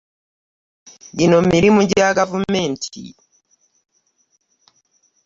[1.17, 3.03] Gino mirimu gya gavumenti.